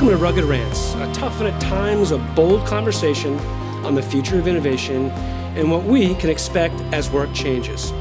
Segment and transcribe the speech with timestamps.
[0.00, 3.38] Welcome to Rugged Rants, a tough and at times a bold conversation
[3.84, 5.10] on the future of innovation
[5.58, 7.92] and what we can expect as work changes.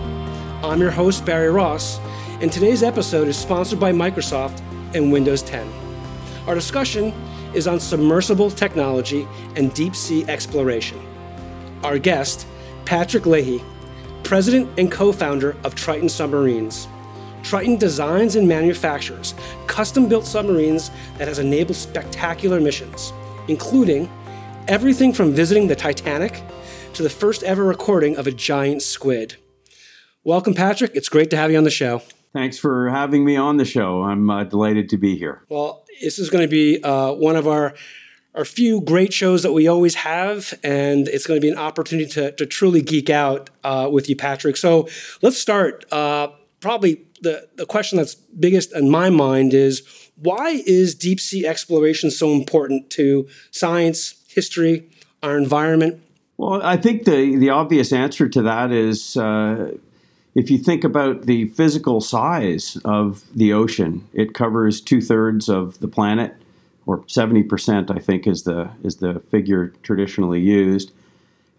[0.63, 1.99] I'm your host, Barry Ross,
[2.39, 4.62] and today's episode is sponsored by Microsoft
[4.95, 5.70] and Windows 10.
[6.48, 7.12] Our discussion
[7.54, 9.27] is on submersible technology
[9.58, 11.05] and deep sea exploration.
[11.84, 12.47] Our guest,
[12.86, 13.61] Patrick Lahey,
[14.23, 16.88] president and co founder of Triton Submarines
[17.43, 19.34] Triton designs and manufactures
[19.67, 23.13] custom built submarines that has enabled spectacular missions,
[23.47, 24.09] including
[24.67, 26.44] everything from visiting the Titanic
[26.94, 29.38] to the first ever recording of a giant squid.
[30.23, 30.91] Welcome, Patrick.
[30.95, 32.02] It's great to have you on the show.
[32.33, 34.03] Thanks for having me on the show.
[34.03, 35.44] I'm uh, delighted to be here.
[35.49, 37.73] Well, this is going to be uh, one of our
[38.35, 42.08] our few great shows that we always have, and it's going to be an opportunity
[42.11, 44.55] to, to truly geek out uh, with you, Patrick.
[44.55, 44.88] So
[45.21, 45.83] let's start.
[46.59, 49.83] Probably the, the question that's biggest in my mind is
[50.15, 54.89] why is deep sea exploration so important to science, history,
[55.23, 56.02] our environment?
[56.37, 59.75] Well, I think the, the obvious answer to that is uh,
[60.35, 65.80] if you think about the physical size of the ocean, it covers two thirds of
[65.80, 66.35] the planet,
[66.85, 70.91] or 70%, I think, is the, is the figure traditionally used.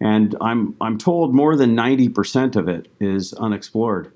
[0.01, 4.11] And I'm, I'm told more than 90% of it is unexplored.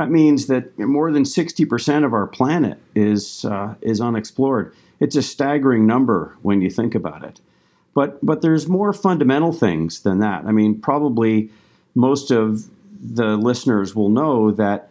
[0.00, 4.74] That means that more than 60% of our planet is, uh, is unexplored.
[4.98, 7.42] It's a staggering number when you think about it.
[7.92, 10.46] But, but there's more fundamental things than that.
[10.46, 11.50] I mean, probably
[11.94, 14.88] most of the listeners will know that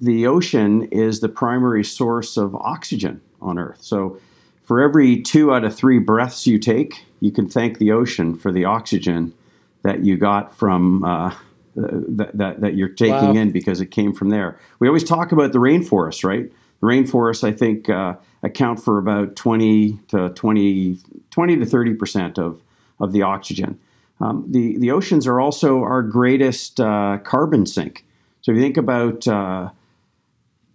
[0.00, 3.82] the ocean is the primary source of oxygen on Earth.
[3.82, 4.18] So,
[4.62, 8.50] for every two out of three breaths you take, you can thank the ocean for
[8.50, 9.34] the oxygen
[9.82, 11.34] that you got from uh,
[11.78, 13.32] that, that, that you're taking wow.
[13.32, 14.58] in because it came from there.
[14.78, 16.50] We always talk about the rainforest, right?
[16.80, 20.98] The rainforests, I think, uh, account for about 20 to 20,
[21.30, 22.62] 20 to 30 percent of,
[23.00, 23.78] of the oxygen.
[24.20, 28.04] Um, the, the oceans are also our greatest uh, carbon sink.
[28.40, 29.70] So if you think about uh,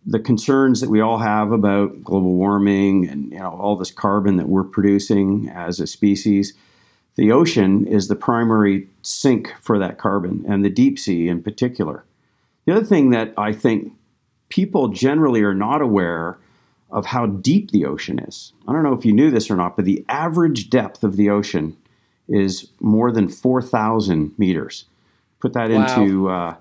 [0.06, 4.38] the concerns that we all have about global warming and you know all this carbon
[4.38, 6.54] that we're producing as a species,
[7.16, 12.06] the ocean is the primary sink for that carbon, and the deep sea in particular.
[12.66, 13.94] The other thing that I think
[14.50, 16.38] people generally are not aware
[16.90, 18.54] of how deep the ocean is.
[18.68, 21.30] I don't know if you knew this or not, but the average depth of the
[21.30, 21.76] ocean
[22.28, 24.86] is more than 4,000 meters.
[25.40, 25.82] Put that wow.
[25.82, 26.56] into uh,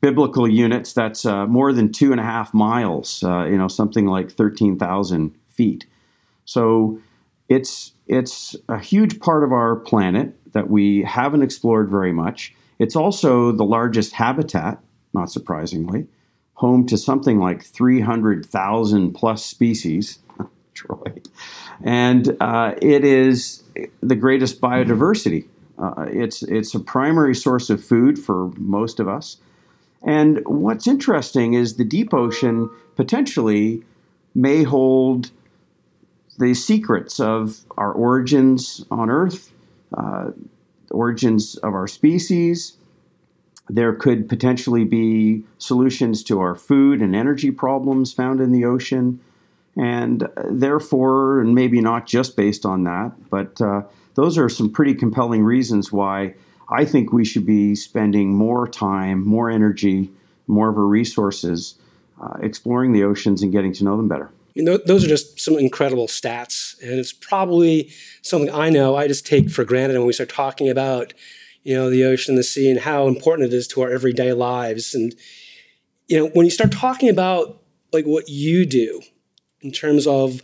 [0.00, 4.06] biblical units, that's uh, more than two and a half miles, uh, you know, something
[4.06, 5.86] like 13,000 feet.
[6.44, 7.00] So
[7.48, 12.54] it's it's a huge part of our planet that we haven't explored very much.
[12.78, 14.78] It's also the largest habitat,
[15.12, 16.06] not surprisingly,
[16.54, 20.20] home to something like 300,000 plus species.
[20.74, 21.20] Troy.
[21.82, 23.62] And uh, it is
[24.00, 25.46] the greatest biodiversity.
[25.76, 29.38] Uh, it's, it's a primary source of food for most of us.
[30.02, 33.82] And what's interesting is the deep ocean potentially
[34.34, 35.30] may hold
[36.38, 39.52] the secrets of our origins on Earth,
[39.96, 40.30] uh,
[40.90, 42.76] origins of our species.
[43.68, 49.20] There could potentially be solutions to our food and energy problems found in the ocean.
[49.76, 53.82] And uh, therefore, and maybe not just based on that, but uh,
[54.14, 56.34] those are some pretty compelling reasons why
[56.70, 60.10] I think we should be spending more time, more energy,
[60.46, 61.74] more of our resources
[62.20, 65.40] uh, exploring the oceans and getting to know them better mean, th- those are just
[65.40, 67.90] some incredible stats, and it's probably
[68.22, 71.14] something I know I just take for granted when we start talking about,
[71.62, 74.94] you know, the ocean, the sea, and how important it is to our everyday lives.
[74.94, 75.14] And
[76.08, 79.02] you know, when you start talking about like what you do
[79.60, 80.42] in terms of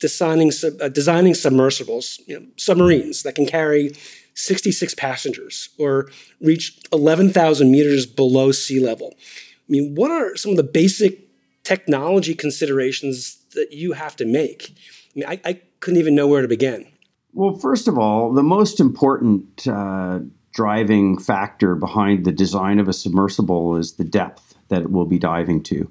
[0.00, 0.50] designing
[0.80, 3.94] uh, designing submersibles, you know, submarines that can carry
[4.34, 6.10] 66 passengers or
[6.40, 9.14] reach 11,000 meters below sea level.
[9.14, 11.20] I mean, what are some of the basic
[11.62, 14.74] technology considerations that you have to make?
[15.14, 16.86] I mean, I, I couldn't even know where to begin.
[17.34, 20.20] Well, first of all, the most important uh,
[20.52, 25.18] driving factor behind the design of a submersible is the depth that it will be
[25.18, 25.90] diving to.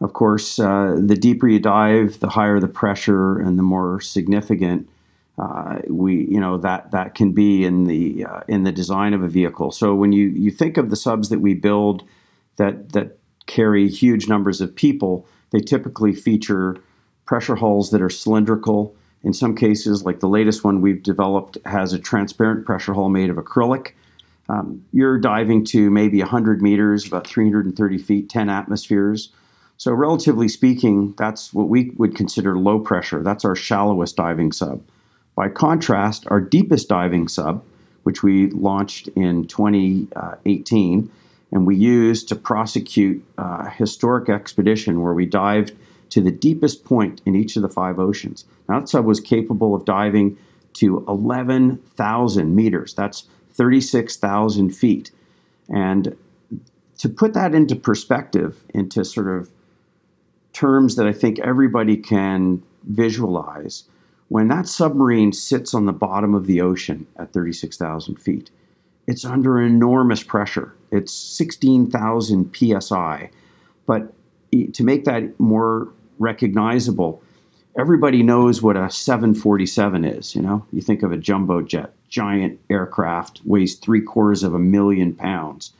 [0.00, 4.88] Of course, uh, the deeper you dive, the higher the pressure and the more significant
[5.38, 9.22] uh, we, you know, that that can be in the uh, in the design of
[9.22, 9.70] a vehicle.
[9.70, 12.02] So when you you think of the subs that we build
[12.56, 16.76] that that carry huge numbers of people, they typically feature
[17.28, 18.96] pressure hulls that are cylindrical.
[19.22, 23.28] In some cases, like the latest one we've developed, has a transparent pressure hull made
[23.28, 23.92] of acrylic.
[24.48, 29.28] Um, you're diving to maybe 100 meters, about 330 feet, 10 atmospheres.
[29.76, 33.22] So, relatively speaking, that's what we would consider low pressure.
[33.22, 34.80] That's our shallowest diving sub.
[35.36, 37.62] By contrast, our deepest diving sub,
[38.04, 41.10] which we launched in 2018,
[41.52, 45.74] and we used to prosecute a historic expedition where we dived
[46.10, 48.44] to the deepest point in each of the five oceans.
[48.68, 50.38] Now, that sub was capable of diving
[50.74, 52.94] to 11,000 meters.
[52.94, 55.10] That's 36,000 feet.
[55.68, 56.16] And
[56.98, 59.50] to put that into perspective, into sort of
[60.52, 63.84] terms that I think everybody can visualize,
[64.28, 68.50] when that submarine sits on the bottom of the ocean at 36,000 feet,
[69.06, 70.74] it's under enormous pressure.
[70.90, 73.30] It's 16,000 psi.
[73.86, 74.12] But
[74.72, 77.22] to make that more recognizable,
[77.78, 80.34] everybody knows what a 747 is.
[80.34, 84.58] You know, you think of a jumbo jet, giant aircraft, weighs three quarters of a
[84.58, 85.72] million pounds.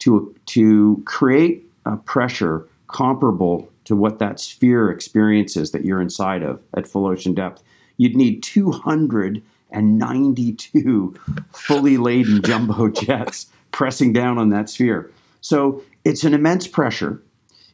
[0.00, 6.62] To, to create a pressure comparable to what that sphere experiences that you're inside of
[6.74, 7.62] at full ocean depth,
[7.96, 11.14] you'd need 292
[11.52, 15.12] fully laden jumbo jets pressing down on that sphere.
[15.40, 17.22] So it's an immense pressure.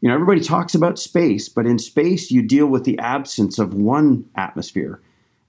[0.00, 3.74] You know, everybody talks about space, but in space, you deal with the absence of
[3.74, 5.00] one atmosphere.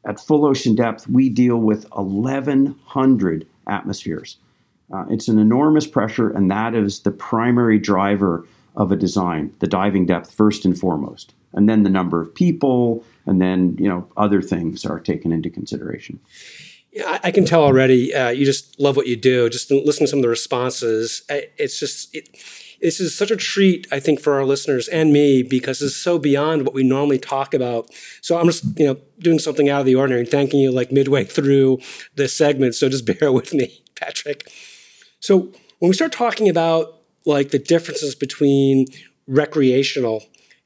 [0.06, 4.38] At full ocean depth, we deal with 1,100 atmospheres.
[4.92, 9.68] Uh, it's an enormous pressure, and that is the primary driver of a design, the
[9.68, 11.34] diving depth first and foremost.
[11.54, 15.50] And then the number of people, and then you know other things are taken into
[15.50, 16.19] consideration.
[16.92, 18.13] Yeah, I can tell already.
[18.13, 19.48] Uh, you just love what you do.
[19.50, 21.24] Just listen to some of the responses.
[21.30, 22.16] It's just
[22.81, 26.18] this is such a treat, I think, for our listeners and me because it's so
[26.18, 27.90] beyond what we normally talk about.
[28.22, 31.24] So I'm just you know doing something out of the ordinary thanking you like midway
[31.26, 31.80] through
[32.16, 32.76] the segment.
[32.76, 34.52] So just bear with me, Patrick.
[35.20, 38.88] So when we start talking about like the differences between
[39.28, 40.24] recreational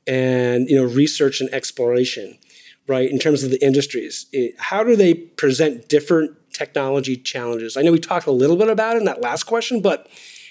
[0.08, 2.38] and you know research and exploration
[2.88, 7.82] right in terms of the industries it, how do they present different technology challenges i
[7.82, 10.08] know we talked a little bit about it in that last question but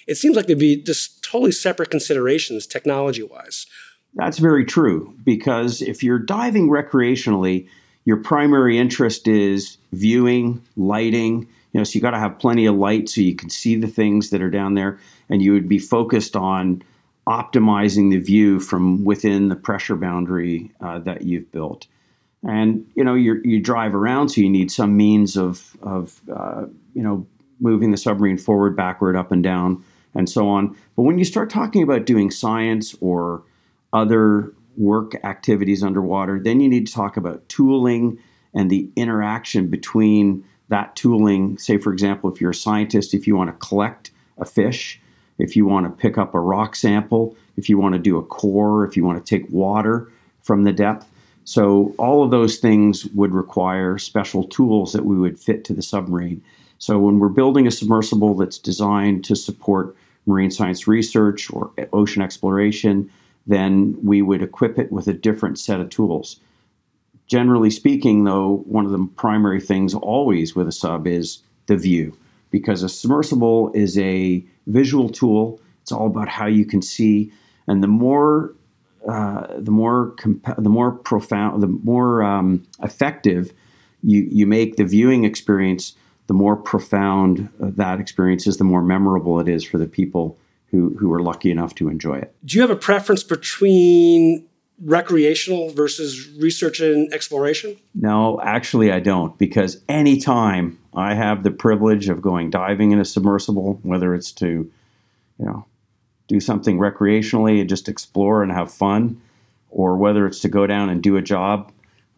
[0.06, 3.66] it seems like they'd be just totally separate considerations technology wise
[4.14, 7.66] that's very true because if you're diving recreationally
[8.04, 12.74] your primary interest is viewing lighting you know so you got to have plenty of
[12.74, 15.78] light so you can see the things that are down there and you would be
[15.78, 16.82] focused on
[17.26, 21.86] optimizing the view from within the pressure boundary uh, that you've built.
[22.42, 27.02] And you know you drive around so you need some means of, of uh, you
[27.02, 27.24] know
[27.60, 29.84] moving the submarine forward backward up and down
[30.14, 33.42] and so on but when you start talking about doing science or
[33.92, 38.18] other work activities underwater then you need to talk about tooling
[38.54, 43.36] and the interaction between that tooling, say, for example, if you're a scientist, if you
[43.36, 45.00] want to collect a fish,
[45.38, 48.22] if you want to pick up a rock sample, if you want to do a
[48.22, 50.10] core, if you want to take water
[50.40, 51.10] from the depth.
[51.44, 55.82] So, all of those things would require special tools that we would fit to the
[55.82, 56.42] submarine.
[56.78, 62.22] So, when we're building a submersible that's designed to support marine science research or ocean
[62.22, 63.10] exploration,
[63.46, 66.40] then we would equip it with a different set of tools.
[67.26, 72.16] Generally speaking, though, one of the primary things always with a sub is the view,
[72.50, 75.60] because a submersible is a visual tool.
[75.80, 77.32] It's all about how you can see,
[77.66, 78.54] and the more
[79.08, 80.14] uh, the more
[80.58, 83.52] the more profound, the more um, effective
[84.02, 85.94] you you make the viewing experience,
[86.26, 90.38] the more profound uh, that experience is, the more memorable it is for the people
[90.70, 92.34] who who are lucky enough to enjoy it.
[92.44, 94.46] Do you have a preference between
[94.84, 97.76] recreational versus research and exploration?
[97.94, 103.04] No, actually, I don't, because anytime I have the privilege of going diving in a
[103.04, 104.46] submersible, whether it's to,
[105.38, 105.66] you know,
[106.26, 109.20] do something recreationally and just explore and have fun,
[109.70, 111.70] or whether it's to go down and do a job,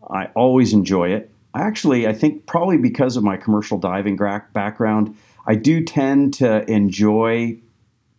[0.08, 1.30] I always enjoy it.
[1.54, 7.58] Actually, I think probably because of my commercial diving background, I do tend to enjoy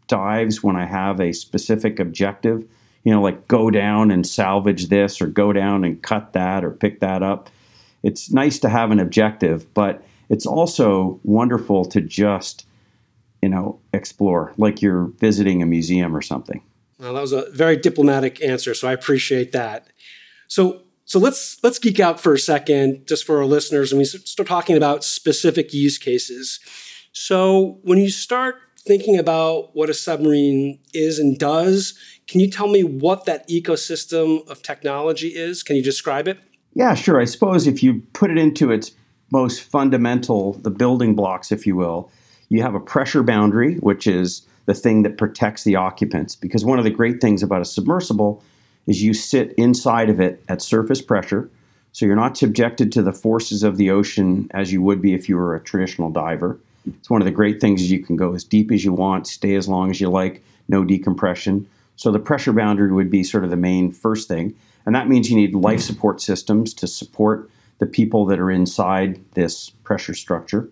[0.08, 2.66] dives when I have a specific objective
[3.06, 6.72] you know, like go down and salvage this or go down and cut that or
[6.72, 7.50] pick that up.
[8.04, 12.66] It's nice to have an objective, but it's also wonderful to just,
[13.42, 16.64] you know, explore like you're visiting a museum or something.
[17.00, 19.88] Well, that was a very diplomatic answer, so I appreciate that.
[20.48, 24.06] So, so let's let's geek out for a second, just for our listeners, and we
[24.06, 26.60] start talking about specific use cases.
[27.12, 31.98] So, when you start thinking about what a submarine is and does,
[32.28, 35.64] can you tell me what that ecosystem of technology is?
[35.64, 36.40] Can you describe it?
[36.74, 37.22] Yeah, sure.
[37.22, 38.92] I suppose if you put it into its
[39.32, 42.12] most fundamental, the building blocks, if you will,
[42.50, 46.36] you have a pressure boundary, which is the thing that protects the occupants.
[46.36, 48.44] Because one of the great things about a submersible
[48.88, 51.50] is you sit inside of it at surface pressure.
[51.92, 55.30] So you're not subjected to the forces of the ocean as you would be if
[55.30, 56.60] you were a traditional diver.
[56.86, 59.28] It's one of the great things is you can go as deep as you want,
[59.28, 61.68] stay as long as you like, no decompression.
[61.96, 64.56] So the pressure boundary would be sort of the main first thing.
[64.86, 67.50] And that means you need life support systems to support
[67.80, 70.70] the people that are inside this pressure structure.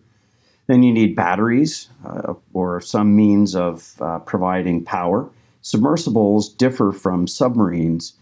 [0.68, 5.30] Then you need batteries uh, or some means of uh, providing power.
[5.64, 8.14] Submersibles differ from submarines.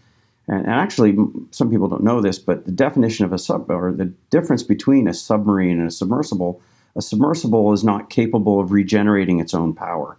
[0.48, 1.16] And, and, actually,
[1.50, 5.06] some people don't know this, but the definition of a sub or the difference between
[5.06, 6.62] a submarine and a submersible,
[6.96, 10.16] a submersible is not capable of regenerating its own power.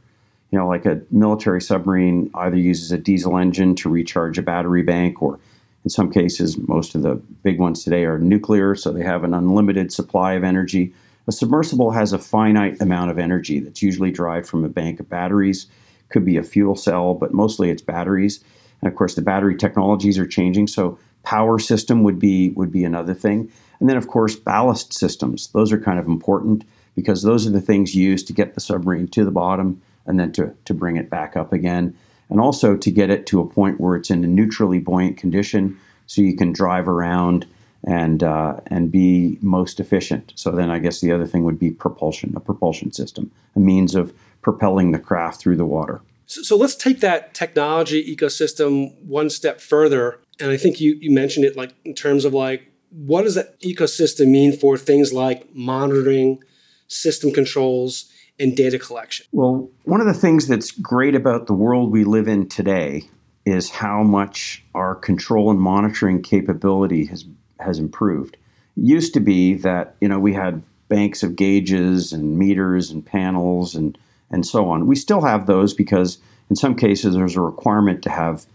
[0.51, 4.83] You know, like a military submarine either uses a diesel engine to recharge a battery
[4.83, 5.39] bank or
[5.83, 9.33] in some cases, most of the big ones today are nuclear, so they have an
[9.33, 10.93] unlimited supply of energy.
[11.27, 15.09] A submersible has a finite amount of energy that's usually derived from a bank of
[15.09, 15.67] batteries.
[16.13, 18.43] Could be a fuel cell, but mostly it's batteries.
[18.81, 22.85] And of course, the battery technologies are changing, so power system would be would be
[22.85, 23.51] another thing.
[23.79, 25.47] And then, of course, ballast systems.
[25.47, 26.63] Those are kind of important
[26.95, 30.31] because those are the things used to get the submarine to the bottom and then
[30.33, 31.95] to, to bring it back up again
[32.29, 35.77] and also to get it to a point where it's in a neutrally buoyant condition
[36.07, 37.45] so you can drive around
[37.85, 40.31] and uh, and be most efficient.
[40.35, 43.95] So then I guess the other thing would be propulsion, a propulsion system, a means
[43.95, 46.01] of propelling the craft through the water.
[46.25, 50.19] So, so let's take that technology ecosystem one step further.
[50.39, 53.59] And I think you, you mentioned it like in terms of like what does that
[53.61, 56.43] ecosystem mean for things like monitoring,
[56.87, 58.09] system controls,
[58.39, 59.25] and data collection?
[59.31, 63.03] Well, one of the things that's great about the world we live in today
[63.45, 67.25] is how much our control and monitoring capability has
[67.59, 68.35] has improved.
[68.77, 73.05] It used to be that you know we had banks of gauges and meters and
[73.05, 73.97] panels and
[74.31, 74.87] and so on.
[74.87, 76.17] We still have those because
[76.49, 78.45] in some cases there's a requirement to have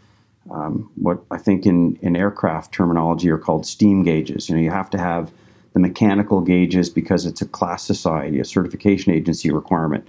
[0.51, 4.49] um, what I think in, in aircraft terminology are called steam gauges.
[4.49, 5.31] You know, you have to have
[5.75, 10.09] the mechanical gauges because it's a class society, a certification agency requirement.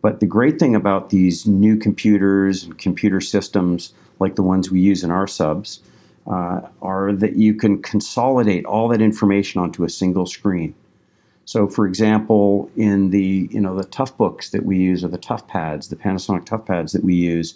[0.00, 4.80] But the great thing about these new computers and computer systems, like the ones we
[4.80, 5.80] use in our subs,
[6.26, 10.74] uh, are that you can consolidate all that information onto a single screen.
[11.46, 15.46] So, for example, in the you know the Toughbooks that we use or the tough
[15.46, 17.54] pads, the Panasonic tough pads that we use,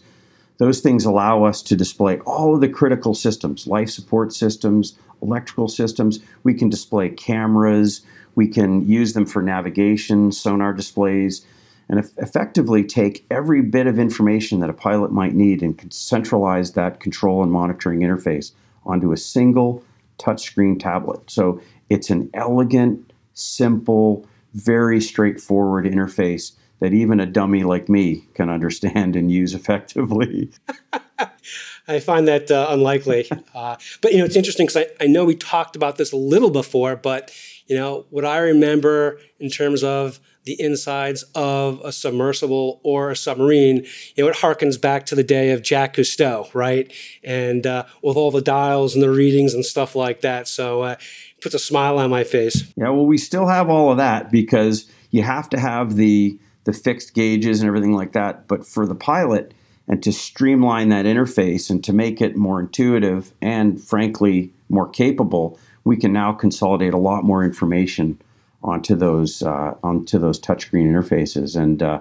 [0.59, 5.68] those things allow us to display all of the critical systems, life support systems, electrical
[5.68, 6.21] systems.
[6.42, 8.02] We can display cameras.
[8.35, 11.45] We can use them for navigation, sonar displays,
[11.88, 17.00] and effectively take every bit of information that a pilot might need and centralize that
[17.00, 18.52] control and monitoring interface
[18.85, 19.83] onto a single
[20.18, 21.30] touchscreen tablet.
[21.30, 28.49] So it's an elegant, simple, very straightforward interface that even a dummy like me can
[28.49, 30.50] understand and use effectively.
[31.88, 33.28] I find that uh, unlikely.
[33.54, 36.16] Uh, but you know, it's interesting because I, I know we talked about this a
[36.16, 37.33] little before, but
[37.66, 43.16] you know, what I remember in terms of the insides of a submersible or a
[43.16, 43.85] submarine,
[44.16, 46.90] you know, it harkens back to the day of Jacques Cousteau, right?
[47.23, 50.49] And uh, with all the dials and the readings and stuff like that.
[50.49, 50.97] So uh,
[51.40, 52.64] puts a smile on my face.
[52.76, 56.73] Yeah, well, we still have all of that because you have to have the the
[56.73, 58.47] fixed gauges and everything like that.
[58.47, 59.54] But for the pilot,
[59.88, 65.59] and to streamline that interface and to make it more intuitive and frankly more capable,
[65.85, 68.21] we can now consolidate a lot more information
[68.62, 71.57] onto those uh, onto those touchscreen interfaces.
[71.57, 72.00] And uh,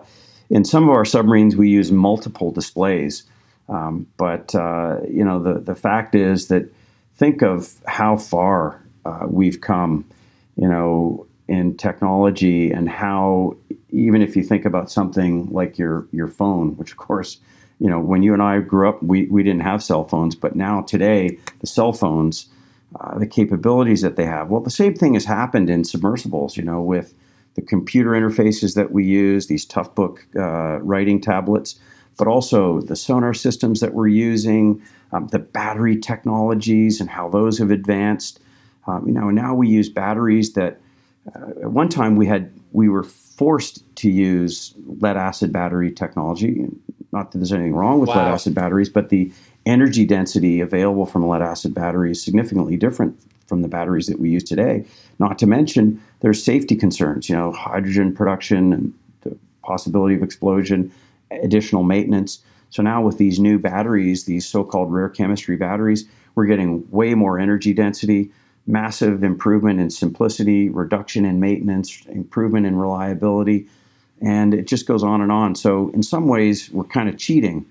[0.49, 3.23] in some of our submarines, we use multiple displays.
[3.69, 6.69] Um, but uh, you know, the the fact is that
[7.15, 10.05] think of how far uh, we've come.
[10.59, 13.55] You know, in technology and how
[13.89, 17.39] even if you think about something like your your phone, which of course,
[17.79, 20.55] you know, when you and I grew up, we, we didn't have cell phones, but
[20.55, 22.47] now today, the cell phones,
[22.99, 24.49] uh, the capabilities that they have.
[24.49, 27.13] Well, the same thing has happened in submersibles, you know, with
[27.55, 31.79] the computer interfaces that we use, these Toughbook uh, writing tablets,
[32.17, 37.57] but also the sonar systems that we're using, um, the battery technologies and how those
[37.57, 38.39] have advanced.
[38.87, 40.79] Um, you know, now we use batteries that
[41.35, 46.65] uh, at one time we had we were forced to use lead acid battery technology.
[47.11, 48.15] Not that there's anything wrong with wow.
[48.15, 49.31] lead acid batteries, but the
[49.65, 54.19] energy density available from a lead acid battery is significantly different from the batteries that
[54.19, 54.85] we use today.
[55.19, 60.91] Not to mention there's safety concerns, you know, hydrogen production and the possibility of explosion,
[61.31, 62.39] additional maintenance.
[62.69, 67.39] So now with these new batteries, these so-called rare chemistry batteries, we're getting way more
[67.39, 68.31] energy density
[68.67, 73.67] massive improvement in simplicity, reduction in maintenance, improvement in reliability,
[74.21, 75.55] and it just goes on and on.
[75.55, 77.65] So, in some ways, we're kind of cheating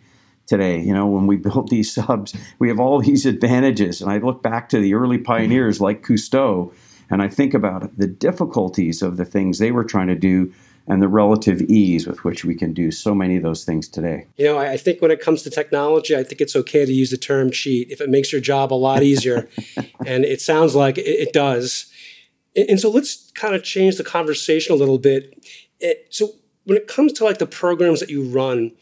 [0.46, 0.80] today.
[0.80, 4.00] You know, when we built these subs, we have all these advantages.
[4.00, 6.72] And I look back to the early pioneers like Cousteau,
[7.10, 10.52] and I think about the difficulties of the things they were trying to do
[10.88, 14.26] and the relative ease with which we can do so many of those things today.
[14.36, 17.10] You know, I think when it comes to technology, I think it's okay to use
[17.10, 19.48] the term cheat if it makes your job a lot easier.
[20.06, 21.92] and it sounds like it, does.
[22.54, 25.44] And so let's kind of change the conversation a little bit.
[26.10, 26.30] So
[26.64, 28.72] when it comes to like the programs that you run,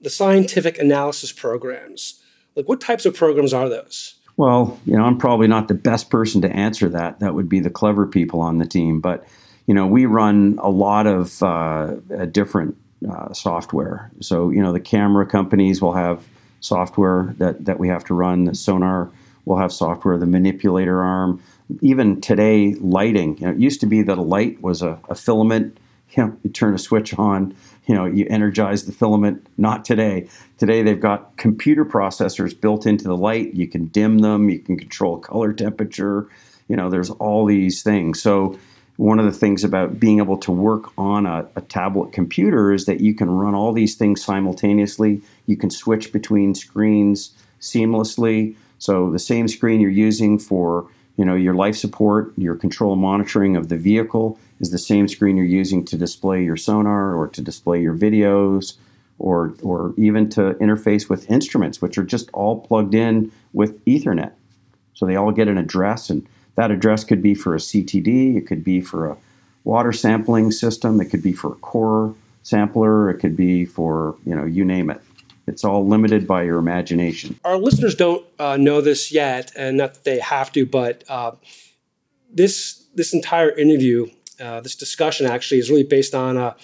[0.00, 2.20] the scientific analysis programs,
[2.54, 4.14] like what types of programs are those?
[4.36, 7.20] Well, you know, I'm probably not the best person to answer that.
[7.20, 9.00] That would be the clever people on the team.
[9.00, 9.26] But
[9.66, 11.96] you know, we run a lot of uh,
[12.30, 12.76] different
[13.10, 14.10] uh, software.
[14.20, 16.26] So, you know, the camera companies will have
[16.60, 18.44] software that, that we have to run.
[18.44, 19.10] The sonar
[19.44, 21.42] will have software, the manipulator arm.
[21.80, 23.38] Even today, lighting.
[23.38, 25.78] You know, it used to be that a light was a, a filament.
[26.10, 27.54] You, know, you turn a switch on,
[27.86, 29.46] you know, you energize the filament.
[29.58, 30.28] Not today.
[30.58, 33.54] Today, they've got computer processors built into the light.
[33.54, 34.48] You can dim them.
[34.48, 36.28] You can control color temperature.
[36.68, 38.22] You know, there's all these things.
[38.22, 38.58] So,
[38.96, 42.86] one of the things about being able to work on a, a, tablet computer is
[42.86, 45.20] that you can run all these things simultaneously.
[45.46, 48.56] You can switch between screens seamlessly.
[48.78, 53.56] So the same screen you're using for you know your life support, your control monitoring
[53.56, 57.40] of the vehicle is the same screen you're using to display your sonar or to
[57.40, 58.74] display your videos
[59.18, 64.32] or or even to interface with instruments, which are just all plugged in with Ethernet.
[64.94, 68.46] So they all get an address and that address could be for a CTD, it
[68.46, 69.16] could be for a
[69.64, 74.34] water sampling system, it could be for a core sampler, it could be for, you
[74.34, 75.00] know, you name it.
[75.46, 77.38] It's all limited by your imagination.
[77.44, 81.32] Our listeners don't uh, know this yet, and not that they have to, but uh,
[82.32, 84.06] this this entire interview,
[84.40, 86.56] uh, this discussion actually is really based on a,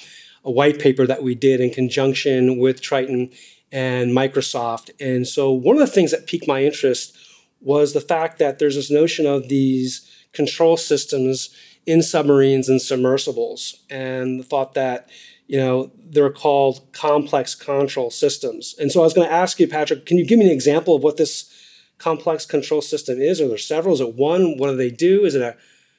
[0.44, 3.30] a white paper that we did in conjunction with Triton
[3.70, 4.90] and Microsoft.
[4.98, 7.16] And so one of the things that piqued my interest
[7.62, 11.50] was the fact that there's this notion of these control systems
[11.86, 15.08] in submarines and submersibles, and the thought that
[15.46, 18.74] you know they're called complex control systems.
[18.78, 20.94] And so I was going to ask you, Patrick, can you give me an example
[20.94, 21.50] of what this
[21.98, 23.40] complex control system is?
[23.40, 23.94] Are there several?
[23.94, 24.58] Is it one?
[24.58, 25.24] What do they do?
[25.24, 25.56] Is it a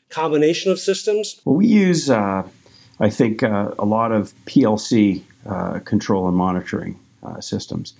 [0.09, 1.41] combination of systems?
[1.45, 2.43] Well, we use, uh,
[2.99, 7.93] I think, uh, a lot of PLC uh, control and monitoring uh, systems.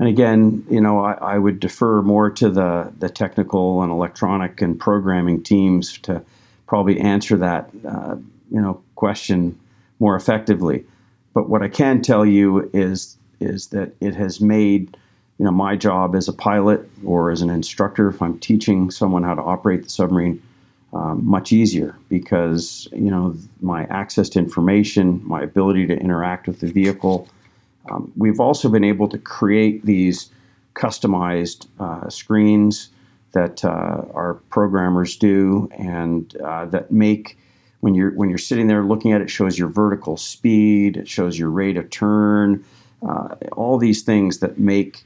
[0.00, 4.62] And again, you know, I, I, would defer more to the, the technical and electronic
[4.62, 6.22] and programming teams to
[6.66, 8.16] probably answer that, uh,
[8.50, 9.60] you know, question
[9.98, 10.86] more effectively.
[11.34, 14.96] But what I can tell you is is that it has made,
[15.38, 19.22] you know, my job as a pilot or as an instructor, if I'm teaching someone
[19.22, 20.42] how to operate the submarine,
[20.94, 26.60] um, much easier because you know my access to information, my ability to interact with
[26.60, 27.28] the vehicle
[27.90, 30.30] um, we've also been able to create these
[30.74, 32.90] customized uh, screens
[33.32, 37.36] that uh, our programmers do, and uh, that make
[37.80, 41.38] when you're when you're sitting there looking at it, shows your vertical speed, it shows
[41.38, 42.64] your rate of turn,
[43.06, 45.04] uh, all these things that make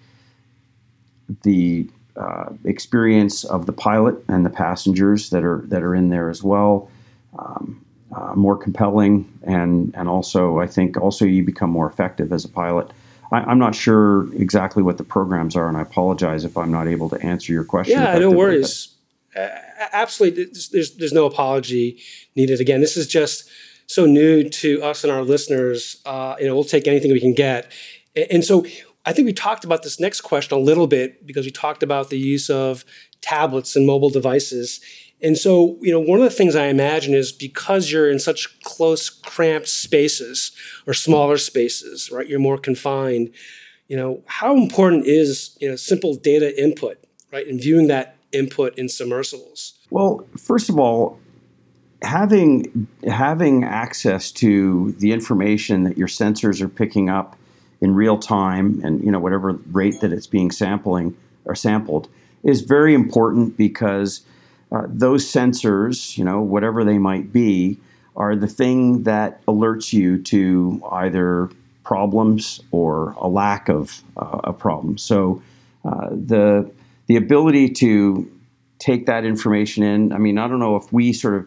[1.43, 6.31] the uh, experience of the pilot and the passengers that are that are in there
[6.31, 6.91] as well.
[7.39, 7.84] Um,
[8.15, 12.49] uh, more compelling, and and also I think also you become more effective as a
[12.49, 12.91] pilot.
[13.33, 16.87] I, am not sure exactly what the programs are, and I apologize if I'm not
[16.87, 18.01] able to answer your question.
[18.01, 18.89] Yeah, no worries.
[19.35, 19.49] Uh,
[19.93, 22.01] absolutely, there's there's no apology
[22.37, 22.61] needed.
[22.61, 23.49] Again, this is just
[23.87, 26.01] so new to us and our listeners.
[26.07, 27.71] Uh, you know, we'll take anything we can get,
[28.15, 28.65] and, and so.
[29.07, 32.09] I think we talked about this next question a little bit because we talked about
[32.09, 32.87] the use of
[33.21, 34.81] tablets and mobile devices.
[35.23, 38.61] And so, you know, one of the things I imagine is because you're in such
[38.63, 40.53] close, cramped spaces
[40.87, 42.29] or smaller spaces, right?
[42.29, 43.31] You're more confined.
[43.89, 46.99] You know, how important is you know simple data input,
[47.33, 49.75] right, and viewing that input in submersibles?
[49.91, 51.19] Well, first of all,
[52.03, 57.37] having having access to the information that your sensors are picking up
[57.81, 62.09] in real time, and you know whatever rate that it's being sampling or sampled,
[62.43, 64.23] is very important because
[64.75, 67.79] uh, those sensors, you know, whatever they might be,
[68.17, 71.49] are the thing that alerts you to either
[71.85, 74.99] problems or a lack of uh, a problem.
[74.99, 75.43] So
[75.85, 76.71] uh, the
[77.07, 78.31] the ability to
[78.79, 80.13] take that information in.
[80.13, 81.47] I mean, I don't know if we sort of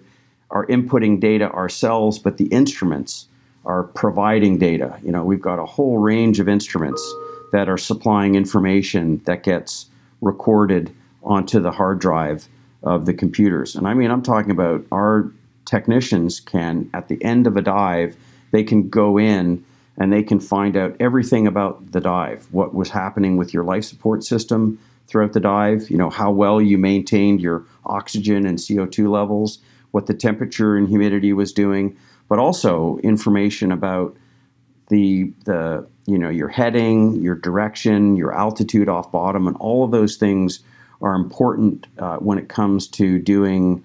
[0.50, 3.28] are inputting data ourselves, but the instruments
[3.66, 4.98] are providing data.
[5.04, 7.04] You know, we've got a whole range of instruments
[7.52, 9.88] that are supplying information that gets
[10.22, 12.48] recorded onto the hard drive
[12.84, 13.76] of the computers.
[13.76, 15.32] And I mean, I'm talking about our
[15.66, 18.16] technicians can, at the end of a dive,
[18.52, 19.63] they can go in
[19.98, 23.84] and they can find out everything about the dive, what was happening with your life
[23.84, 29.10] support system throughout the dive, you know, how well you maintained your oxygen and CO2
[29.10, 29.60] levels,
[29.92, 31.98] what the temperature and humidity was doing,
[32.30, 34.16] but also information about
[34.90, 39.92] the the you know your heading, your direction, your altitude off bottom, and all of
[39.92, 40.60] those things
[41.02, 43.84] are important uh, when it comes to doing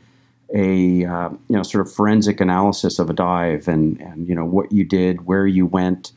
[0.54, 4.44] a uh, you know sort of forensic analysis of a dive and and you know
[4.44, 6.12] what you did, where you went.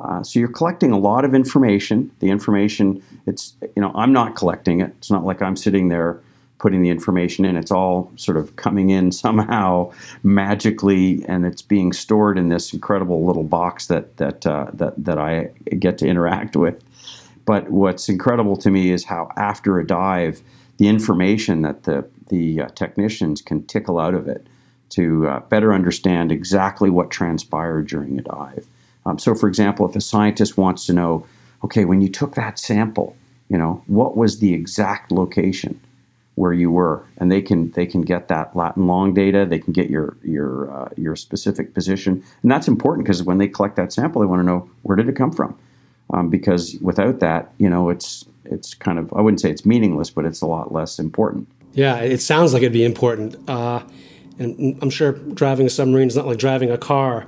[0.00, 2.10] Uh, so you're collecting a lot of information.
[2.18, 4.92] The information, it's you know I'm not collecting it.
[4.98, 6.20] It's not like I'm sitting there
[6.58, 7.56] putting the information in.
[7.56, 13.26] It's all sort of coming in somehow magically, and it's being stored in this incredible
[13.26, 16.82] little box that that uh, that that I get to interact with.
[17.44, 20.42] But what's incredible to me is how after a dive,
[20.78, 24.46] the information that the the uh, technicians can tickle out of it
[24.90, 28.66] to uh, better understand exactly what transpired during a dive.
[29.06, 31.26] Um, so, for example, if a scientist wants to know,
[31.62, 33.16] okay, when you took that sample,
[33.48, 35.80] you know, what was the exact location
[36.36, 39.46] where you were, and they can they can get that lat long data.
[39.46, 43.48] They can get your your uh, your specific position, and that's important because when they
[43.48, 45.56] collect that sample, they want to know where did it come from,
[46.14, 50.10] um, because without that, you know, it's it's kind of I wouldn't say it's meaningless,
[50.10, 51.48] but it's a lot less important.
[51.72, 53.36] Yeah, it sounds like it'd be important.
[53.48, 53.82] Uh,
[54.38, 57.26] and I'm sure driving a submarine is not like driving a car.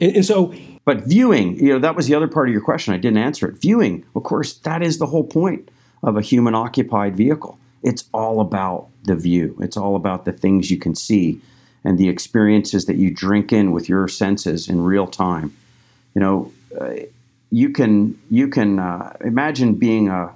[0.00, 0.52] And, and, so.
[0.84, 2.92] But viewing, you know, that was the other part of your question.
[2.92, 3.60] I didn't answer it.
[3.60, 5.70] Viewing, of course, that is the whole point
[6.02, 7.58] of a human occupied vehicle.
[7.82, 11.40] It's all about the view, it's all about the things you can see
[11.84, 15.54] and the experiences that you drink in with your senses in real time.
[16.14, 16.94] You know, uh,
[17.54, 20.34] you can you can uh, imagine being a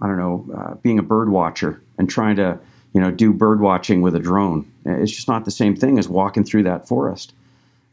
[0.00, 2.58] I don't know uh, being a bird watcher and trying to
[2.92, 4.70] you know, do bird watching with a drone.
[4.84, 7.32] It's just not the same thing as walking through that forest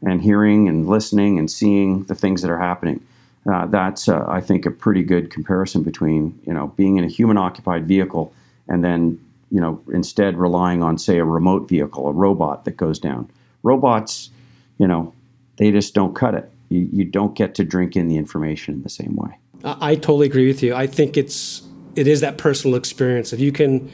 [0.02, 3.04] and hearing and listening and seeing the things that are happening.
[3.50, 7.08] Uh, that's, uh, I think, a pretty good comparison between, you know, being in a
[7.08, 8.32] human-occupied vehicle
[8.68, 12.98] and then, you know, instead relying on, say, a remote vehicle, a robot that goes
[12.98, 13.30] down.
[13.62, 14.30] Robots,
[14.78, 15.12] you know,
[15.58, 16.50] they just don't cut it.
[16.68, 19.38] You, you don't get to drink in the information in the same way.
[19.64, 20.74] I totally agree with you.
[20.74, 21.62] I think it's
[21.94, 23.32] it is that personal experience.
[23.32, 23.90] If you can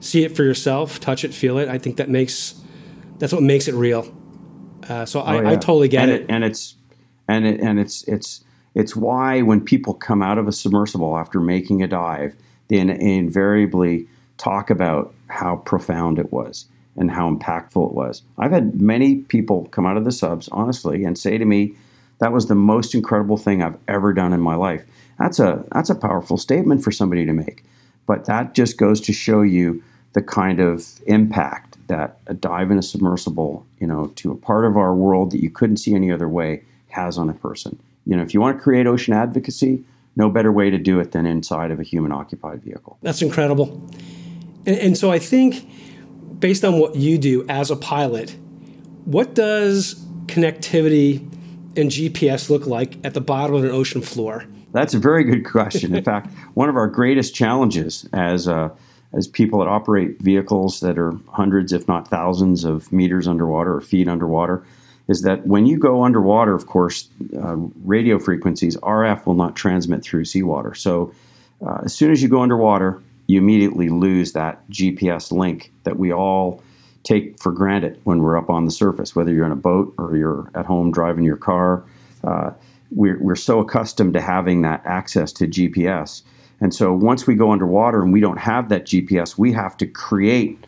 [0.00, 1.68] see it for yourself, touch it, feel it.
[1.68, 2.60] I think that makes
[3.18, 4.14] that's what makes it real.
[4.88, 5.50] Uh, so I, oh, yeah.
[5.50, 6.22] I, totally get and it.
[6.22, 6.26] it.
[6.30, 6.76] And it's
[7.28, 11.40] and it, and it's it's it's why when people come out of a submersible after
[11.40, 12.34] making a dive,
[12.68, 14.06] they invariably
[14.36, 18.22] talk about how profound it was and how impactful it was.
[18.38, 21.74] I've had many people come out of the subs honestly and say to me,
[22.24, 24.82] "That was the most incredible thing I've ever done in my life."
[25.18, 27.64] That's a that's a powerful statement for somebody to make,
[28.06, 29.82] but that just goes to show you
[30.14, 34.64] the kind of impact that a dive in a submersible, you know, to a part
[34.64, 37.78] of our world that you couldn't see any other way has on a person.
[38.06, 39.84] You know, if you want to create ocean advocacy,
[40.16, 42.96] no better way to do it than inside of a human occupied vehicle.
[43.02, 43.86] That's incredible.
[44.64, 45.68] And, and so I think,
[46.38, 48.34] based on what you do as a pilot,
[49.04, 51.28] what does connectivity
[51.76, 54.44] and GPS look like at the bottom of an ocean floor?
[54.72, 55.94] That's a very good question.
[55.94, 58.72] In fact, one of our greatest challenges as a
[59.14, 63.80] as people that operate vehicles that are hundreds, if not thousands, of meters underwater or
[63.80, 64.66] feet underwater,
[65.06, 70.02] is that when you go underwater, of course, uh, radio frequencies, RF, will not transmit
[70.02, 70.74] through seawater.
[70.74, 71.14] So
[71.64, 76.12] uh, as soon as you go underwater, you immediately lose that GPS link that we
[76.12, 76.62] all
[77.04, 80.16] take for granted when we're up on the surface, whether you're in a boat or
[80.16, 81.84] you're at home driving your car.
[82.24, 82.50] Uh,
[82.90, 86.22] we're, we're so accustomed to having that access to GPS
[86.60, 89.86] and so once we go underwater and we don't have that GPS, we have to
[89.86, 90.66] create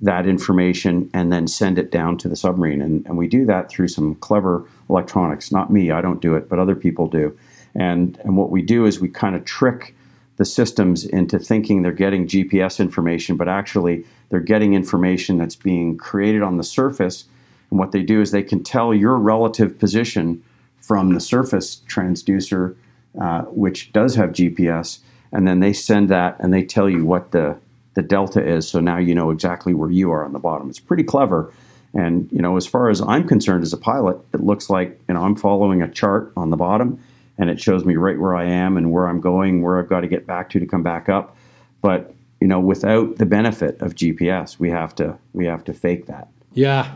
[0.00, 2.82] that information and then send it down to the submarine.
[2.82, 5.52] And, and we do that through some clever electronics.
[5.52, 7.36] Not me, I don't do it, but other people do.
[7.74, 9.94] And, and what we do is we kind of trick
[10.36, 15.96] the systems into thinking they're getting GPS information, but actually they're getting information that's being
[15.96, 17.24] created on the surface.
[17.70, 20.42] And what they do is they can tell your relative position
[20.80, 22.74] from the surface transducer,
[23.20, 24.98] uh, which does have GPS,
[25.32, 27.56] and then they send that and they tell you what the
[27.94, 28.66] the delta is.
[28.66, 30.70] So now you know exactly where you are on the bottom.
[30.70, 31.52] It's pretty clever.
[31.94, 35.14] And you know, as far as I'm concerned as a pilot, it looks like you
[35.14, 37.02] know I'm following a chart on the bottom,
[37.38, 40.00] and it shows me right where I am and where I'm going, where I've got
[40.00, 41.36] to get back to to come back up.
[41.80, 46.06] But you know, without the benefit of GPS, we have to we have to fake
[46.06, 46.28] that.
[46.52, 46.94] Yeah,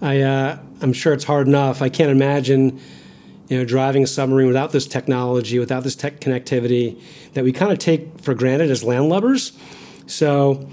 [0.00, 1.82] I uh, I'm sure it's hard enough.
[1.82, 2.80] I can't imagine
[3.50, 6.98] you know, driving a submarine without this technology, without this tech connectivity
[7.34, 9.58] that we kind of take for granted as landlubbers.
[10.06, 10.68] So,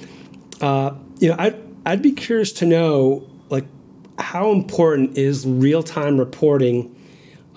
[0.61, 1.55] uh, you know, I'd,
[1.87, 3.65] I'd be curious to know, like,
[4.19, 6.95] how important is real time reporting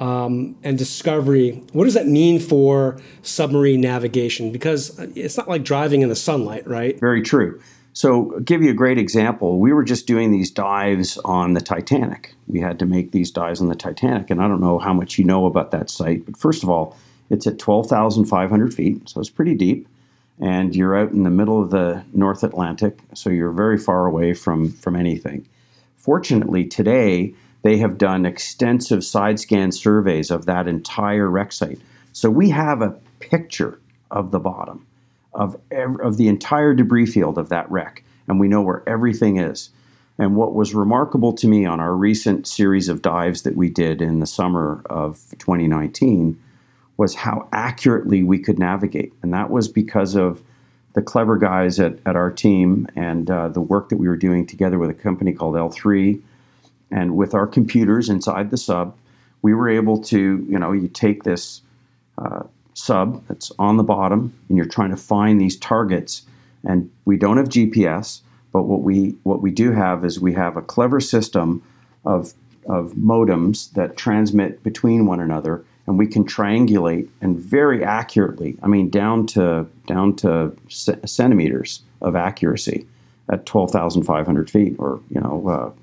[0.00, 1.62] um, and discovery.
[1.72, 4.50] What does that mean for submarine navigation?
[4.50, 6.98] Because it's not like driving in the sunlight, right?
[6.98, 7.60] Very true.
[7.92, 9.58] So, I'll give you a great example.
[9.58, 12.34] We were just doing these dives on the Titanic.
[12.46, 15.18] We had to make these dives on the Titanic, and I don't know how much
[15.18, 16.96] you know about that site, but first of all,
[17.30, 19.88] it's at 12,500 feet, so it's pretty deep.
[20.38, 24.34] And you're out in the middle of the North Atlantic, so you're very far away
[24.34, 25.46] from, from anything.
[25.96, 31.80] Fortunately, today, they have done extensive side scan surveys of that entire wreck site.
[32.12, 33.78] So we have a picture
[34.10, 34.86] of the bottom
[35.34, 39.70] of, of the entire debris field of that wreck, and we know where everything is.
[40.18, 44.02] And what was remarkable to me on our recent series of dives that we did
[44.02, 46.38] in the summer of 2019
[46.96, 49.14] was how accurately we could navigate.
[49.22, 50.42] And that was because of
[50.92, 54.44] the clever guys at, at our team and uh, the work that we were doing
[54.46, 56.20] together with a company called L3
[56.90, 58.96] and with our computers inside the sub,
[59.42, 61.62] we were able to, you know, you take this
[62.18, 62.42] uh,
[62.74, 66.22] sub that's on the bottom, and you're trying to find these targets.
[66.64, 68.20] And we don't have GPS,
[68.52, 71.62] but what we what we do have is we have a clever system
[72.04, 72.34] of
[72.66, 78.58] of modems that transmit between one another, and we can triangulate and very accurately.
[78.62, 82.86] I mean, down to down to centimeters of accuracy
[83.30, 85.48] at twelve thousand five hundred feet, or you know.
[85.48, 85.80] Uh,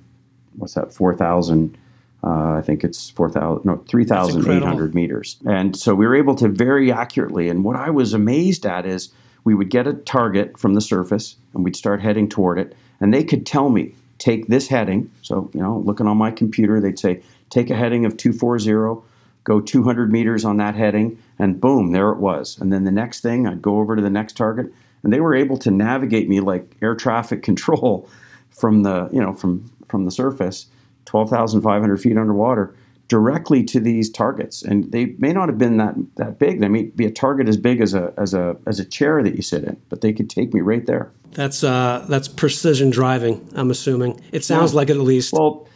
[0.58, 1.78] what's that, 4,000.
[2.24, 5.38] Uh, I think it's 4,000, no, 3,800 meters.
[5.46, 7.48] And so we were able to very accurately.
[7.48, 9.10] And what I was amazed at is
[9.43, 12.76] we would get a target from the surface and we'd start heading toward it.
[13.00, 15.12] And they could tell me, take this heading.
[15.22, 19.02] So, you know, looking on my computer, they'd say, take a heading of 240,
[19.43, 22.58] go 200 meters on that heading, and boom, there it was.
[22.60, 24.74] And then the next thing, I'd go over to the next target.
[25.04, 28.10] And they were able to navigate me like air traffic control
[28.50, 30.67] from the, you know, from from the surface,
[31.06, 32.76] 12,500 feet underwater,
[33.08, 34.62] directly to these targets.
[34.63, 36.60] And they may not have been that, that big.
[36.60, 39.36] They may be a target as big as a, as, a, as a chair that
[39.36, 41.12] you sit in, but they could take me right there.
[41.32, 44.19] That's, uh, that's precision driving, I'm assuming.
[44.32, 44.78] It sounds yeah.
[44.78, 45.34] like it at least.
[45.34, 45.67] Well,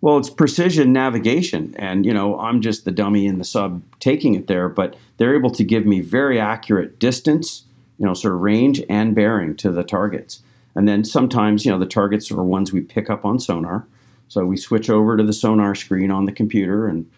[0.00, 4.34] well, it's precision navigation, and you know I'm just the dummy in the sub taking
[4.34, 7.64] it there, but they're able to give me very accurate distance,
[7.98, 10.42] you know, sort of range and bearing to the targets.
[10.76, 13.86] And then sometimes, you know, the targets are ones we pick up on sonar.
[14.28, 17.10] So we switch over to the sonar screen on the computer and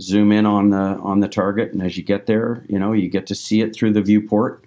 [0.00, 1.72] zoom in on the on the target.
[1.72, 4.64] And as you get there, you know, you get to see it through the viewport.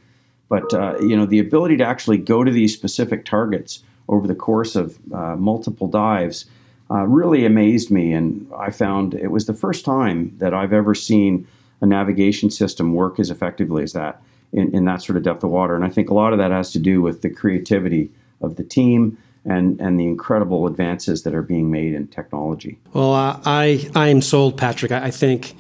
[0.50, 4.36] But uh, you know, the ability to actually go to these specific targets over the
[4.36, 6.46] course of uh, multiple dives
[6.92, 8.12] uh, really amazed me.
[8.12, 11.48] And I found it was the first time that I've ever seen
[11.80, 15.50] a navigation system work as effectively as that in, in that sort of depth of
[15.50, 15.76] water.
[15.76, 18.12] And I think a lot of that has to do with the creativity
[18.44, 22.80] of the team and, and the incredible advances that are being made in technology.
[22.94, 24.92] Well, uh, I, I am sold, Patrick.
[24.92, 25.56] I, I think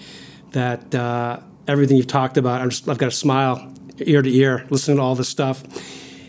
[0.52, 4.98] that uh, everything you've talked about, just, I've got a smile ear to ear listening
[4.98, 5.64] to all this stuff.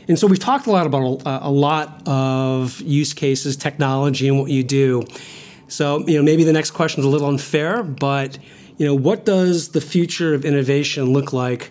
[0.09, 4.39] And so we've talked a lot about a, a lot of use cases, technology, and
[4.39, 5.05] what you do.
[5.69, 8.39] So, you know, maybe the next question is a little unfair, but,
[8.77, 11.71] you know, what does the future of innovation look like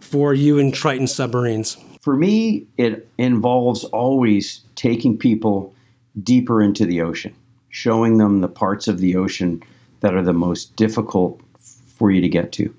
[0.00, 1.76] for you in Triton submarines?
[2.04, 5.74] For me, it involves always taking people
[6.22, 7.34] deeper into the ocean,
[7.70, 9.62] showing them the parts of the ocean
[10.00, 11.40] that are the most difficult
[11.86, 12.74] for you to get to.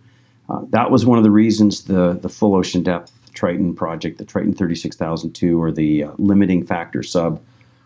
[0.47, 4.25] Uh, that was one of the reasons the, the full ocean depth Triton project, the
[4.25, 7.41] Triton 36002, or the uh, limiting factor sub,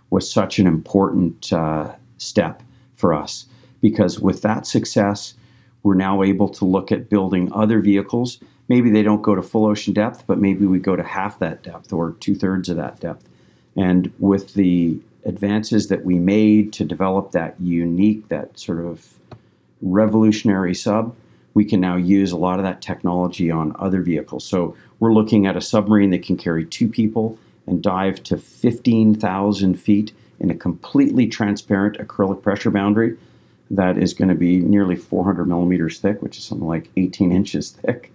[0.09, 2.61] was such an important uh, step
[2.95, 3.45] for us.
[3.79, 5.35] Because with that success,
[5.83, 9.65] we're now able to look at building other vehicles maybe they don't go to full
[9.65, 12.99] ocean depth, but maybe we go to half that depth or two thirds of that
[12.99, 13.27] depth.
[13.75, 19.15] And with the advances that we made to develop that unique, that sort of
[19.81, 21.15] revolutionary sub,
[21.53, 24.45] we can now use a lot of that technology on other vehicles.
[24.45, 29.75] So we're looking at a submarine that can carry two people and dive to 15,000
[29.75, 33.17] feet in a completely transparent acrylic pressure boundary
[33.71, 37.71] that is going to be nearly 400 millimeters thick, which is something like 18 inches
[37.71, 38.11] thick.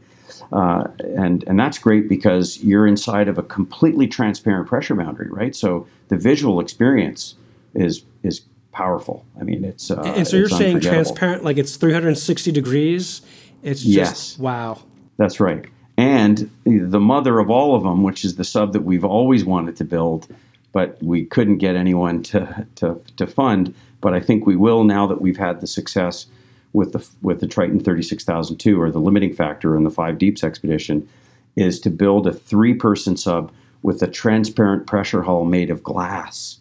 [0.52, 0.84] Uh,
[1.16, 5.54] and and that's great because you're inside of a completely transparent pressure boundary, right?
[5.54, 7.34] So the visual experience
[7.74, 8.42] is is
[8.72, 9.24] powerful.
[9.40, 13.22] I mean, it's uh, and so you're saying transparent, like it's 360 degrees.
[13.62, 14.38] It's just yes.
[14.38, 14.82] wow.
[15.16, 15.64] That's right.
[15.96, 19.76] And the mother of all of them, which is the sub that we've always wanted
[19.76, 20.26] to build,
[20.72, 23.74] but we couldn't get anyone to to, to fund.
[24.00, 26.26] But I think we will now that we've had the success
[26.74, 31.08] with the with the Triton 36002 or the limiting factor in the five deeps expedition
[31.56, 33.50] is to build a three person sub
[33.82, 36.58] with a transparent pressure hull made of glass.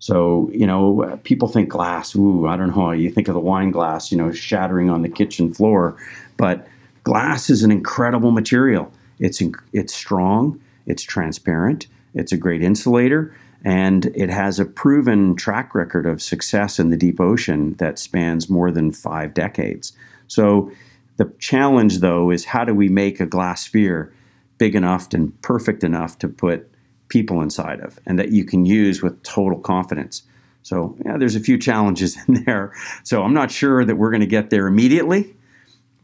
[0.00, 2.92] So, you know, people think glass, ooh, I don't know.
[2.92, 5.96] You think of the wine glass, you know, shattering on the kitchen floor.
[6.36, 6.66] But
[7.04, 8.92] glass is an incredible material.
[9.18, 15.74] It's, it's strong, it's transparent, it's a great insulator, and it has a proven track
[15.74, 19.92] record of success in the deep ocean that spans more than five decades.
[20.28, 20.70] So,
[21.16, 24.12] the challenge, though, is how do we make a glass sphere
[24.58, 26.70] big enough and perfect enough to put
[27.08, 30.22] people inside of and that you can use with total confidence.
[30.62, 32.72] So, yeah, there's a few challenges in there.
[33.02, 35.34] So, I'm not sure that we're going to get there immediately,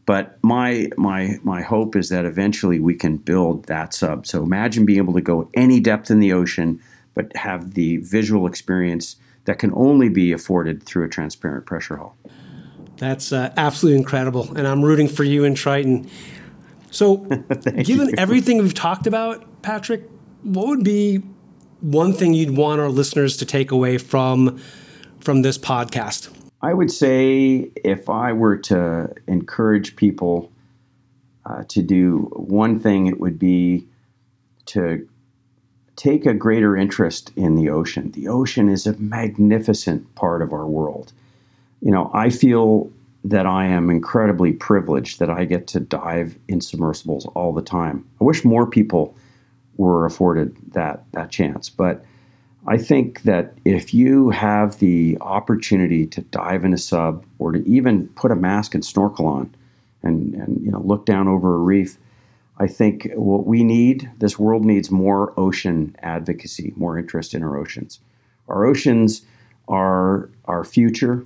[0.05, 4.27] but my my my hope is that eventually we can build that sub.
[4.27, 6.81] So, imagine being able to go any depth in the ocean
[7.15, 12.15] but have the visual experience that can only be afforded through a transparent pressure hull.
[12.97, 16.09] That's uh, absolutely incredible, and I'm rooting for you and Triton.
[16.91, 17.17] So,
[17.83, 18.13] given you.
[18.17, 20.07] everything we've talked about, Patrick,
[20.43, 21.23] what would be
[21.81, 24.59] one thing you'd want our listeners to take away from
[25.19, 26.29] from this podcast?
[26.61, 30.51] I would say if I were to encourage people
[31.45, 33.87] uh, to do one thing, it would be
[34.67, 35.07] to
[35.95, 38.11] take a greater interest in the ocean.
[38.11, 41.13] The ocean is a magnificent part of our world.
[41.81, 42.91] You know, I feel
[43.23, 48.07] that I am incredibly privileged that I get to dive in submersibles all the time.
[48.21, 49.15] I wish more people
[49.77, 51.69] were afforded that that chance.
[51.69, 52.05] But
[52.67, 57.67] I think that if you have the opportunity to dive in a sub or to
[57.67, 59.53] even put a mask and snorkel on
[60.03, 61.97] and, and you know look down over a reef,
[62.57, 67.57] I think what we need, this world needs more ocean advocacy, more interest in our
[67.57, 67.99] oceans.
[68.47, 69.23] Our oceans
[69.67, 71.25] are our future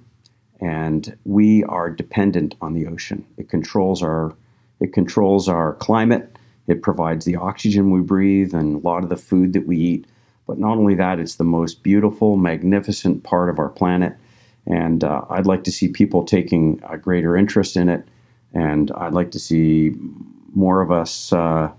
[0.61, 3.25] and we are dependent on the ocean.
[3.37, 4.35] It controls our
[4.79, 6.37] it controls our climate,
[6.67, 10.07] it provides the oxygen we breathe and a lot of the food that we eat.
[10.47, 14.15] But not only that, it's the most beautiful, magnificent part of our planet.
[14.65, 18.07] And uh, I'd like to see people taking a greater interest in it.
[18.53, 19.95] And I'd like to see
[20.53, 21.71] more of us, uh,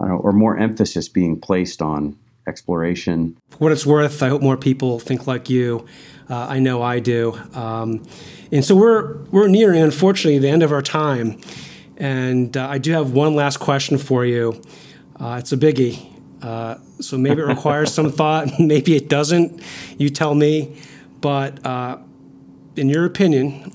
[0.00, 2.16] know, or more emphasis being placed on
[2.46, 3.36] exploration.
[3.50, 5.86] For what it's worth, I hope more people think like you.
[6.28, 7.38] Uh, I know I do.
[7.54, 8.04] Um,
[8.52, 11.40] and so we're we're nearing, unfortunately, the end of our time.
[11.96, 14.60] And uh, I do have one last question for you.
[15.18, 16.12] Uh, it's a biggie.
[16.42, 19.62] Uh, so maybe it requires some thought, maybe it doesn't.
[19.98, 20.76] You tell me.
[21.20, 21.98] But uh,
[22.76, 23.72] in your opinion,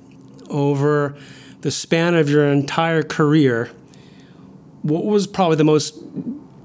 [0.50, 1.16] over
[1.62, 3.72] the span of your entire career,
[4.82, 5.98] what was probably the most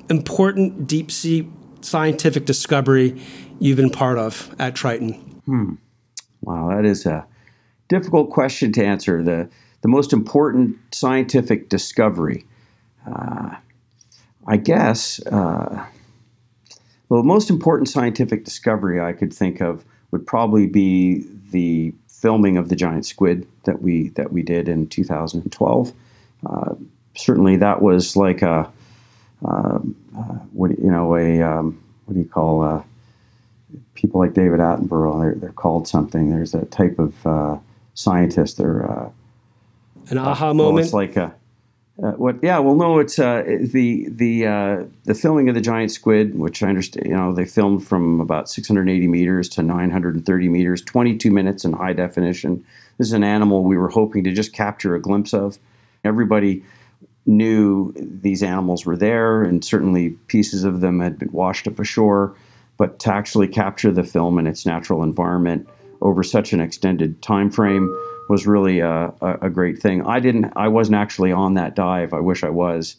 [0.09, 1.49] important deep sea
[1.81, 3.21] scientific discovery
[3.61, 5.15] you've been part of at Triton?
[5.45, 5.75] Hmm.
[6.43, 7.27] Wow, that is a
[7.89, 9.23] difficult question to answer.
[9.23, 9.49] The
[9.83, 12.45] the most important scientific discovery?
[13.07, 13.57] Uh,
[14.47, 15.87] I guess uh,
[17.09, 22.69] the most important scientific discovery I could think of would probably be the filming of
[22.69, 25.93] the giant squid that we that we did in 2012.
[26.45, 26.75] Uh,
[27.17, 28.71] certainly, that was like a
[29.45, 32.83] um, uh, what you know a um, what do you call uh,
[33.95, 35.21] people like David Attenborough?
[35.21, 36.31] They're, they're called something.
[36.31, 37.59] There's a type of uh,
[37.95, 38.59] scientist.
[38.59, 39.13] They're
[40.11, 40.75] an aha uh, moment.
[40.75, 41.35] Well, it's like a
[42.03, 42.37] uh, what?
[42.43, 46.63] Yeah, well, no, it's uh, the the uh, the filming of the giant squid, which
[46.63, 47.07] I understand.
[47.07, 51.95] You know, they filmed from about 680 meters to 930 meters, 22 minutes in high
[51.95, 52.63] definition.
[52.99, 55.59] This is an animal we were hoping to just capture a glimpse of.
[56.05, 56.63] Everybody
[57.27, 62.37] knew these animals were there, and certainly pieces of them had been washed up ashore.
[62.77, 65.69] But to actually capture the film in its natural environment
[66.03, 67.89] over such an extended time frame
[68.29, 70.05] was really a, a, great thing.
[70.05, 72.13] I didn't, I wasn't actually on that dive.
[72.13, 72.97] I wish I was.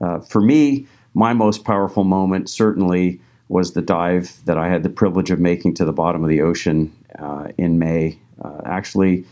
[0.00, 4.90] Uh, for me, my most powerful moment certainly was the dive that I had the
[4.90, 8.18] privilege of making to the bottom of the ocean uh, in May.
[8.42, 9.24] Uh, actually,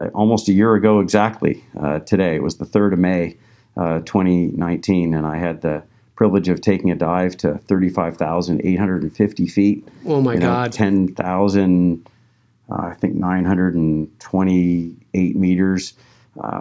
[0.00, 2.34] uh, almost a year ago exactly uh, today.
[2.34, 3.36] It was the 3rd of May,
[3.78, 5.82] uh, 2019, and I had the
[6.16, 9.88] privilege of taking a dive to 35,850 feet.
[10.04, 10.72] Oh my God.
[10.72, 12.06] 10,000
[12.70, 15.94] uh, I think 928 meters.
[16.38, 16.60] Uh,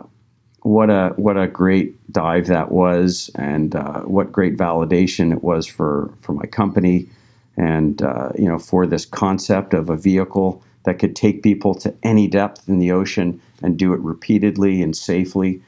[0.61, 5.67] what a what a great dive that was, and uh, what great validation it was
[5.67, 7.07] for for my company,
[7.55, 11.93] and uh, you know for this concept of a vehicle that could take people to
[12.03, 15.61] any depth in the ocean and do it repeatedly and safely.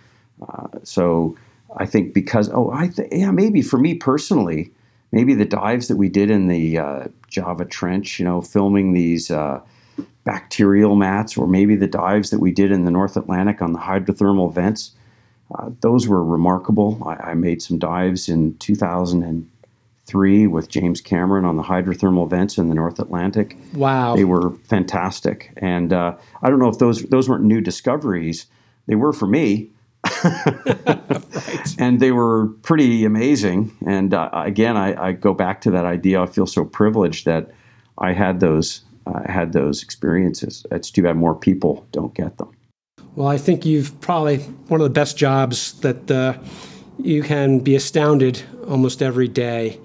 [0.47, 1.35] Uh, so
[1.77, 4.71] I think because oh I th- yeah maybe for me personally
[5.11, 9.31] maybe the dives that we did in the uh, Java Trench you know filming these
[10.29, 13.79] bacterial mats or maybe the dives that we did in the North Atlantic on the
[13.79, 14.91] hydrothermal vents.
[15.55, 17.01] Uh, those were remarkable.
[17.03, 22.69] I, I, made some dives in 2003 with James Cameron on the hydrothermal vents in
[22.69, 23.57] the North Atlantic.
[23.73, 24.15] Wow.
[24.15, 25.51] They were fantastic.
[25.57, 28.45] And uh, I don't know if those, those weren't new discoveries.
[28.85, 29.71] They were for me.
[30.23, 31.75] Right.
[31.79, 33.75] And they were pretty amazing.
[33.85, 36.21] And uh, again, I, I, go back to that idea.
[36.21, 37.51] I feel so privileged that
[37.97, 40.65] I had those uh, had those experiences.
[40.71, 42.51] It's too bad more people don't get them.
[43.15, 46.37] Well, I think you've probably one of the best jobs that uh,
[46.97, 49.79] you can be astounded almost every day.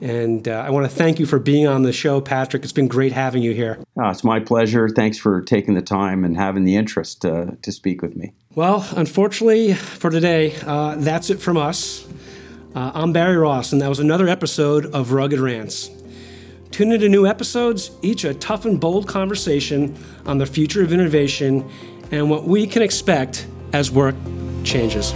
[0.00, 2.62] And uh, I want to thank you for being on the show, Patrick.
[2.62, 3.78] It's been great having you here.
[3.96, 4.88] Oh, it's my pleasure.
[4.88, 8.32] Thanks for taking the time and having the interest uh, to speak with me.
[8.54, 12.06] Well, unfortunately for today, uh, that's it from us.
[12.74, 15.90] Uh, I'm Barry Ross, and that was another episode of Rugged Rants.
[16.70, 21.66] Tune into new episodes, each a tough and bold conversation on the future of innovation
[22.10, 24.14] and what we can expect as work
[24.62, 25.14] changes.